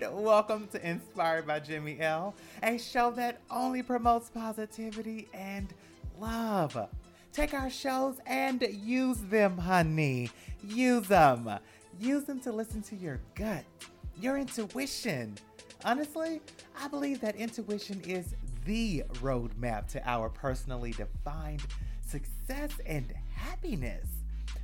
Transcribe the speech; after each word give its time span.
and 0.00 0.24
welcome 0.24 0.66
to 0.68 0.88
Inspired 0.88 1.46
by 1.46 1.60
Jimmy 1.60 2.00
L, 2.00 2.34
a 2.62 2.78
show 2.78 3.10
that 3.10 3.42
only 3.50 3.82
promotes 3.82 4.30
positivity 4.30 5.28
and 5.34 5.68
love. 6.18 6.88
Take 7.34 7.52
our 7.52 7.68
shows 7.68 8.16
and 8.26 8.62
use 8.70 9.18
them, 9.18 9.58
honey. 9.58 10.30
Use 10.66 11.08
them. 11.08 11.58
Use 12.00 12.24
them 12.24 12.40
to 12.40 12.52
listen 12.52 12.80
to 12.82 12.96
your 12.96 13.20
gut, 13.34 13.64
your 14.18 14.38
intuition. 14.38 15.36
Honestly, 15.84 16.40
I 16.80 16.88
believe 16.88 17.20
that 17.20 17.36
intuition 17.36 18.00
is 18.00 18.34
the 18.64 19.04
roadmap 19.16 19.88
to 19.88 20.08
our 20.08 20.30
personally 20.30 20.92
defined 20.92 21.66
success 22.00 22.70
and 22.86 23.12
happiness. 23.34 24.06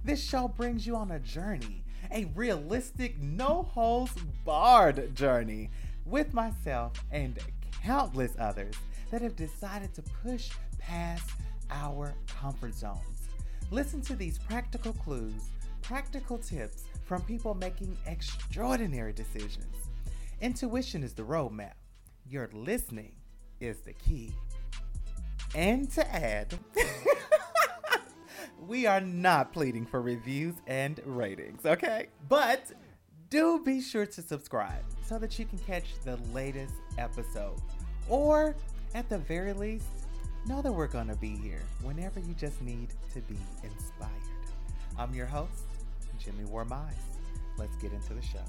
This 0.05 0.23
show 0.23 0.49
brings 0.49 0.87
you 0.87 0.97
on 0.97 1.11
a 1.11 1.19
journey, 1.19 1.85
a 2.13 2.27
realistic, 2.35 3.21
no 3.21 3.65
holds 3.65 4.15
barred 4.45 5.15
journey 5.15 5.71
with 6.07 6.33
myself 6.33 6.93
and 7.11 7.39
countless 7.83 8.33
others 8.39 8.75
that 9.11 9.23
have 9.23 9.37
decided 9.37 9.95
to 9.95 10.03
push 10.23 10.51
past 10.79 11.31
our 11.71 12.15
comfort 12.27 12.75
zones. 12.75 13.29
Listen 13.71 14.01
to 14.03 14.17
these 14.17 14.39
practical 14.39 14.93
clues, 14.95 15.51
practical 15.83 16.39
tips 16.39 16.85
from 17.05 17.21
people 17.23 17.55
making 17.55 17.97
extraordinary 18.07 19.13
decisions. 19.13 19.75
Intuition 20.41 21.03
is 21.03 21.13
the 21.13 21.23
roadmap. 21.23 21.73
Your 22.27 22.49
listening 22.53 23.13
is 23.61 23.81
the 23.81 23.93
key. 23.93 24.33
And 25.55 25.91
to 25.93 26.15
add, 26.15 26.59
we 28.69 28.85
are 28.85 29.01
not 29.01 29.51
pleading 29.53 29.87
for 29.87 30.03
reviews 30.03 30.55
and 30.67 31.01
ratings, 31.07 31.65
okay? 31.65 32.09
But 32.29 32.71
do 33.31 33.63
be 33.65 33.81
sure 33.81 34.05
to 34.05 34.23
subscribe 34.23 34.85
so 35.07 35.19
that 35.19 35.39
you 35.39 35.47
can 35.47 35.59
catch 35.59 35.87
the 36.05 36.19
latest 36.35 36.75
episode. 36.99 37.59
Or, 38.11 38.55
at 38.95 39.09
the 39.09 39.19
very 39.19 39.55
least, 39.55 39.87
know 40.47 40.61
that 40.61 40.71
we're 40.71 40.87
going 40.87 41.09
to 41.09 41.17
be 41.17 41.35
here 41.35 41.63
whenever 41.83 42.21
you 42.21 42.35
just 42.35 42.61
need 42.61 42.91
to 43.15 43.21
be 43.23 43.37
inspired. 43.65 44.13
I'm 44.99 45.15
your 45.15 45.27
host, 45.27 45.65
Jimmy 46.19 46.45
Warmize. 46.45 46.93
Let's 47.57 47.77
get 47.77 47.93
into 47.93 48.13
the 48.13 48.23
show. 48.23 48.45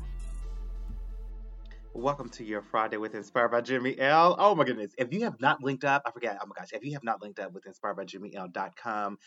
Welcome 1.96 2.30
to 2.30 2.44
your 2.44 2.62
Friday 2.62 2.98
with 2.98 3.16
Inspired 3.16 3.50
by 3.50 3.62
Jimmy 3.62 4.00
L. 4.00 4.36
Oh 4.38 4.54
my 4.54 4.64
goodness. 4.64 4.94
If 4.98 5.12
you 5.12 5.24
have 5.24 5.42
not 5.42 5.64
linked 5.64 5.84
up, 5.84 6.04
I 6.06 6.12
forget, 6.12 6.38
oh 6.40 6.46
my 6.46 6.54
gosh, 6.56 6.70
if 6.72 6.86
you 6.86 6.94
have 6.94 7.04
not 7.04 7.20
linked 7.20 7.40
up 7.40 7.52
with 7.52 7.66
Inspired 7.66 7.96
by 7.96 8.06
Jimmy 8.06 8.32
inspiredbyjimmyl.com, 8.32 9.18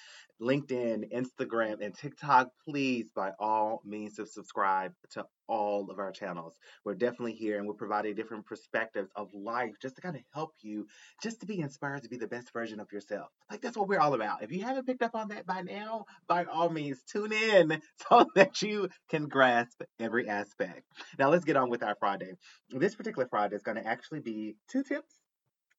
LinkedIn, 0.41 1.12
Instagram, 1.12 1.84
and 1.84 1.92
TikTok, 1.92 2.48
please 2.64 3.10
by 3.14 3.32
all 3.41 3.82
means 3.84 4.14
to 4.14 4.27
subscribe 4.27 4.92
to 5.10 5.27
all 5.48 5.90
of 5.90 5.98
our 5.98 6.12
channels. 6.12 6.54
We're 6.84 6.94
definitely 6.94 7.34
here 7.34 7.58
and 7.58 7.66
we're 7.66 7.74
providing 7.74 8.14
different 8.14 8.46
perspectives 8.46 9.10
of 9.16 9.32
life 9.34 9.74
just 9.80 9.96
to 9.96 10.02
kind 10.02 10.16
of 10.16 10.22
help 10.32 10.52
you 10.60 10.86
just 11.22 11.40
to 11.40 11.46
be 11.46 11.60
inspired 11.60 12.02
to 12.02 12.08
be 12.08 12.16
the 12.16 12.26
best 12.26 12.52
version 12.52 12.80
of 12.80 12.92
yourself. 12.92 13.28
Like 13.50 13.60
that's 13.60 13.76
what 13.76 13.88
we're 13.88 14.00
all 14.00 14.14
about. 14.14 14.42
If 14.42 14.52
you 14.52 14.62
haven't 14.62 14.86
picked 14.86 15.02
up 15.02 15.14
on 15.14 15.28
that 15.28 15.46
by 15.46 15.62
now, 15.62 16.04
by 16.26 16.44
all 16.44 16.70
means 16.70 17.02
tune 17.02 17.32
in 17.32 17.80
so 18.08 18.26
that 18.34 18.62
you 18.62 18.88
can 19.10 19.28
grasp 19.28 19.82
every 20.00 20.28
aspect. 20.28 20.82
Now 21.18 21.30
let's 21.30 21.44
get 21.44 21.56
on 21.56 21.70
with 21.70 21.82
our 21.82 21.96
Friday. 21.98 22.32
This 22.70 22.94
particular 22.94 23.28
Friday 23.28 23.56
is 23.56 23.62
going 23.62 23.76
to 23.76 23.86
actually 23.86 24.20
be 24.20 24.56
two 24.70 24.82
tips 24.82 25.14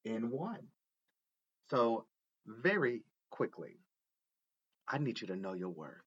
in 0.05 0.29
one. 0.29 0.67
So 1.69 2.05
very 2.45 3.03
quickly, 3.31 3.79
I 4.87 4.97
need 4.97 5.21
you 5.21 5.27
to 5.27 5.35
know 5.35 5.53
your 5.53 5.69
worth. 5.69 6.01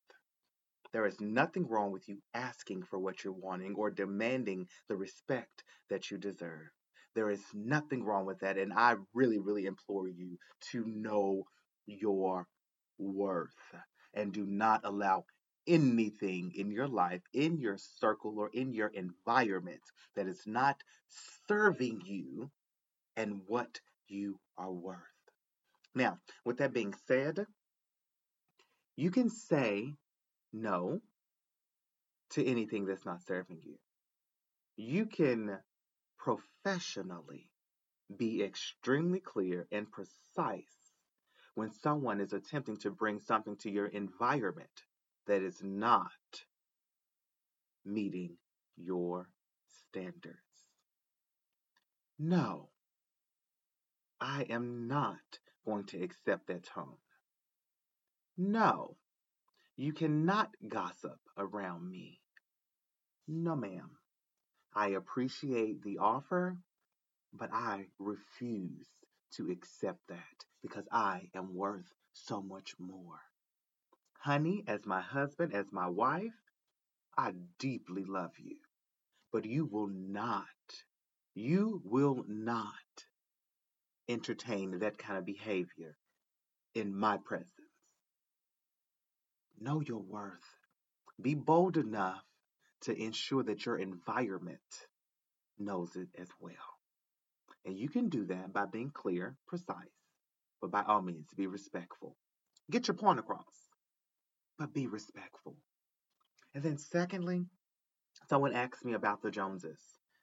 There 0.96 1.04
is 1.04 1.20
nothing 1.20 1.68
wrong 1.68 1.92
with 1.92 2.08
you 2.08 2.22
asking 2.32 2.84
for 2.84 2.98
what 2.98 3.22
you're 3.22 3.34
wanting 3.34 3.74
or 3.74 3.90
demanding 3.90 4.66
the 4.88 4.96
respect 4.96 5.62
that 5.90 6.10
you 6.10 6.16
deserve. 6.16 6.70
There 7.14 7.28
is 7.28 7.42
nothing 7.52 8.02
wrong 8.02 8.24
with 8.24 8.40
that. 8.40 8.56
And 8.56 8.72
I 8.72 8.94
really, 9.12 9.38
really 9.38 9.66
implore 9.66 10.08
you 10.08 10.38
to 10.72 10.86
know 10.86 11.44
your 11.86 12.46
worth 12.96 13.74
and 14.14 14.32
do 14.32 14.46
not 14.46 14.86
allow 14.86 15.26
anything 15.66 16.52
in 16.54 16.70
your 16.70 16.88
life, 16.88 17.20
in 17.34 17.58
your 17.58 17.76
circle, 17.76 18.38
or 18.38 18.48
in 18.54 18.72
your 18.72 18.88
environment 18.88 19.82
that 20.14 20.26
is 20.26 20.46
not 20.46 20.82
serving 21.46 22.00
you 22.06 22.50
and 23.18 23.42
what 23.48 23.80
you 24.08 24.40
are 24.56 24.72
worth. 24.72 24.96
Now, 25.94 26.20
with 26.46 26.56
that 26.56 26.72
being 26.72 26.94
said, 27.06 27.44
you 28.96 29.10
can 29.10 29.28
say 29.28 29.92
no 30.52 31.00
to 32.30 32.44
anything 32.44 32.86
that's 32.86 33.04
not 33.04 33.22
serving 33.22 33.60
you. 33.62 33.78
You 34.76 35.06
can 35.06 35.58
professionally 36.18 37.48
be 38.14 38.42
extremely 38.42 39.20
clear 39.20 39.66
and 39.72 39.90
precise 39.90 40.92
when 41.54 41.70
someone 41.70 42.20
is 42.20 42.32
attempting 42.32 42.76
to 42.78 42.90
bring 42.90 43.18
something 43.18 43.56
to 43.56 43.70
your 43.70 43.86
environment 43.86 44.68
that 45.26 45.42
is 45.42 45.62
not 45.62 46.10
meeting 47.84 48.36
your 48.76 49.28
standards. 49.68 50.36
No, 52.18 52.68
I 54.20 54.42
am 54.48 54.86
not 54.86 55.38
going 55.64 55.84
to 55.86 56.02
accept 56.02 56.46
that 56.48 56.64
tone. 56.64 56.96
No, 58.36 58.96
you 59.76 59.92
cannot 59.92 60.50
gossip 60.68 61.18
around 61.36 61.88
me. 61.90 62.20
No, 63.28 63.56
ma'am. 63.56 63.90
I 64.74 64.88
appreciate 64.88 65.82
the 65.82 65.98
offer, 65.98 66.56
but 67.32 67.50
I 67.52 67.86
refuse 67.98 68.86
to 69.32 69.50
accept 69.50 70.00
that 70.08 70.44
because 70.62 70.84
I 70.92 71.28
am 71.34 71.54
worth 71.54 71.92
so 72.12 72.42
much 72.42 72.74
more. 72.78 73.20
Honey, 74.18 74.64
as 74.66 74.86
my 74.86 75.00
husband, 75.00 75.54
as 75.54 75.66
my 75.72 75.88
wife, 75.88 76.34
I 77.16 77.32
deeply 77.58 78.04
love 78.04 78.32
you, 78.38 78.56
but 79.32 79.44
you 79.44 79.66
will 79.66 79.88
not, 79.88 80.44
you 81.34 81.82
will 81.84 82.24
not 82.28 82.72
entertain 84.08 84.78
that 84.78 84.98
kind 84.98 85.18
of 85.18 85.26
behavior 85.26 85.96
in 86.74 86.94
my 86.94 87.18
presence. 87.18 87.65
Know 89.60 89.80
your 89.80 90.00
worth. 90.02 90.44
Be 91.20 91.34
bold 91.34 91.76
enough 91.76 92.22
to 92.82 92.94
ensure 92.96 93.42
that 93.44 93.64
your 93.64 93.78
environment 93.78 94.60
knows 95.58 95.96
it 95.96 96.08
as 96.18 96.28
well. 96.40 96.52
And 97.64 97.78
you 97.78 97.88
can 97.88 98.08
do 98.08 98.26
that 98.26 98.52
by 98.52 98.66
being 98.66 98.90
clear, 98.90 99.36
precise, 99.46 99.76
but 100.60 100.70
by 100.70 100.82
all 100.82 101.02
means, 101.02 101.28
be 101.36 101.46
respectful. 101.46 102.16
Get 102.70 102.88
your 102.88 102.96
point 102.96 103.18
across, 103.18 103.70
but 104.58 104.74
be 104.74 104.86
respectful. 104.86 105.56
And 106.54 106.62
then, 106.62 106.78
secondly, 106.78 107.46
someone 108.28 108.54
asked 108.54 108.84
me 108.84 108.92
about 108.94 109.22
the 109.22 109.30
Joneses 109.30 109.80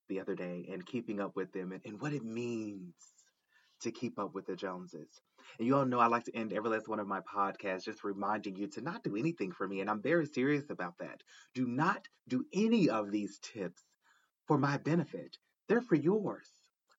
the 0.10 0.20
other 0.20 0.36
day 0.36 0.68
and 0.72 0.86
keeping 0.86 1.20
up 1.20 1.36
with 1.36 1.52
them 1.52 1.72
and, 1.72 1.82
and 1.86 2.00
what 2.00 2.14
it 2.14 2.24
means 2.24 2.94
to 3.84 3.92
keep 3.92 4.20
up 4.20 4.34
with 4.34 4.46
the 4.46 4.56
Joneses. 4.56 5.22
And 5.58 5.68
you 5.68 5.76
all 5.76 5.86
know 5.86 6.00
I 6.00 6.08
like 6.08 6.26
to 6.26 6.36
end 6.36 6.54
every 6.54 6.70
last 6.70 6.88
one 6.88 7.00
of 7.00 7.08
my 7.08 7.22
podcasts 7.22 7.86
just 7.86 8.04
reminding 8.04 8.56
you 8.56 8.68
to 8.70 8.82
not 8.82 9.04
do 9.04 9.16
anything 9.16 9.52
for 9.52 9.68
me. 9.68 9.82
And 9.82 9.90
I'm 9.90 10.02
very 10.02 10.26
serious 10.26 10.70
about 10.70 10.98
that. 11.00 11.22
Do 11.54 11.68
not 11.68 12.08
do 12.28 12.46
any 12.54 12.90
of 12.90 13.12
these 13.12 13.40
tips 13.40 13.84
for 14.48 14.58
my 14.58 14.78
benefit, 14.78 15.38
they're 15.68 15.82
for 15.82 15.96
yours. 15.96 16.54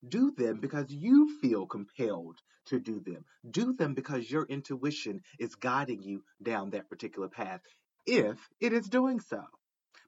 Do 0.07 0.31
them 0.33 0.61
because 0.61 0.91
you 0.91 1.39
feel 1.41 1.67
compelled 1.67 2.41
to 2.67 2.81
do 2.81 3.01
them. 3.01 3.25
Do 3.51 3.73
them 3.73 3.95
because 3.95 4.31
your 4.31 4.45
intuition 4.45 5.21
is 5.39 5.55
guiding 5.55 6.03
you 6.03 6.25
down 6.43 6.71
that 6.71 6.89
particular 6.89 7.29
path, 7.29 7.61
if 8.07 8.39
it 8.61 8.73
is 8.73 8.89
doing 8.89 9.21
so. 9.21 9.43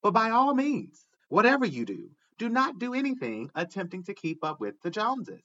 But 0.03 0.13
by 0.13 0.31
all 0.31 0.55
means, 0.55 1.07
whatever 1.29 1.67
you 1.67 1.85
do, 1.85 2.11
do 2.39 2.49
not 2.49 2.79
do 2.79 2.95
anything 2.95 3.51
attempting 3.55 4.05
to 4.05 4.15
keep 4.15 4.45
up 4.45 4.61
with 4.61 4.81
the 4.83 4.91
Joneses. 4.91 5.43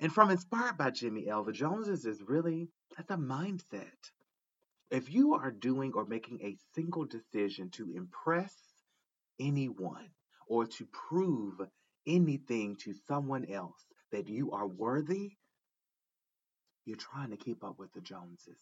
And 0.00 0.12
from 0.12 0.30
Inspired 0.30 0.76
by 0.76 0.90
Jimmy 0.90 1.28
L, 1.28 1.44
the 1.44 1.52
Joneses 1.52 2.06
is 2.06 2.22
really, 2.22 2.68
that's 2.96 3.10
a 3.10 3.16
mindset. 3.16 4.10
If 4.90 5.12
you 5.12 5.34
are 5.34 5.50
doing 5.50 5.92
or 5.94 6.04
making 6.04 6.40
a 6.42 6.56
single 6.74 7.06
decision 7.06 7.70
to 7.70 7.90
impress 7.94 8.54
anyone 9.40 10.10
or 10.46 10.66
to 10.66 10.86
prove 10.86 11.60
anything 12.06 12.76
to 12.76 12.92
someone 13.06 13.46
else 13.50 13.86
that 14.10 14.28
you 14.28 14.52
are 14.52 14.66
worthy, 14.66 15.32
you're 16.84 16.96
trying 16.96 17.30
to 17.30 17.36
keep 17.36 17.62
up 17.64 17.78
with 17.78 17.92
the 17.92 18.00
Joneses. 18.00 18.58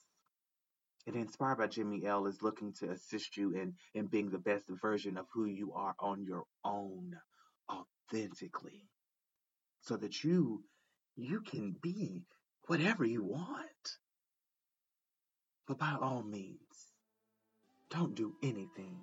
And 1.06 1.16
Inspired 1.16 1.56
by 1.56 1.66
Jimmy 1.66 2.04
L 2.04 2.26
is 2.26 2.42
looking 2.42 2.74
to 2.74 2.90
assist 2.90 3.36
you 3.36 3.52
in, 3.54 3.74
in 3.94 4.06
being 4.06 4.30
the 4.30 4.38
best 4.38 4.66
version 4.68 5.16
of 5.16 5.26
who 5.32 5.46
you 5.46 5.72
are 5.72 5.94
on 5.98 6.22
your 6.22 6.44
own, 6.64 7.16
authentically, 7.72 8.88
so 9.80 9.96
that 9.96 10.22
you 10.22 10.62
you 11.16 11.40
can 11.40 11.76
be 11.82 12.22
whatever 12.66 13.04
you 13.04 13.22
want. 13.24 13.96
But 15.66 15.78
by 15.78 15.96
all 16.00 16.22
means, 16.22 16.58
don't 17.90 18.14
do 18.14 18.34
anything 18.42 18.96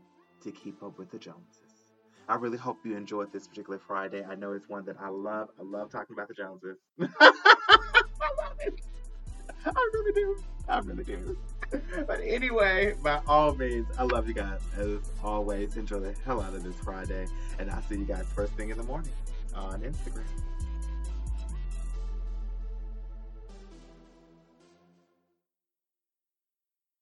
to 0.43 0.51
keep 0.51 0.83
up 0.83 0.97
with 0.97 1.11
the 1.11 1.17
Joneses. 1.17 1.87
I 2.29 2.35
really 2.35 2.57
hope 2.57 2.77
you 2.83 2.97
enjoyed 2.97 3.31
this 3.31 3.47
particular 3.47 3.79
Friday. 3.79 4.23
I 4.23 4.35
know 4.35 4.51
it's 4.51 4.67
one 4.67 4.85
that 4.85 4.97
I 4.99 5.09
love. 5.09 5.49
I 5.59 5.63
love 5.63 5.91
talking 5.91 6.13
about 6.13 6.27
the 6.27 6.33
Joneses. 6.33 6.77
I 6.99 8.31
love 8.41 8.57
it. 8.59 8.81
I 9.65 9.89
really 9.93 10.11
do. 10.13 10.37
I 10.67 10.79
really 10.79 11.03
do. 11.03 11.37
But 12.05 12.21
anyway, 12.21 12.95
by 13.01 13.21
all 13.27 13.55
means, 13.55 13.87
I 13.97 14.03
love 14.03 14.27
you 14.27 14.33
guys. 14.33 14.59
As 14.77 14.99
always, 15.23 15.77
enjoy 15.77 15.99
the 15.99 16.13
hell 16.25 16.41
out 16.41 16.53
of 16.53 16.63
this 16.63 16.75
Friday. 16.75 17.27
And 17.59 17.69
I'll 17.71 17.81
see 17.83 17.95
you 17.95 18.05
guys 18.05 18.25
first 18.35 18.53
thing 18.53 18.69
in 18.69 18.77
the 18.77 18.83
morning 18.83 19.11
on 19.55 19.81
Instagram. 19.81 20.23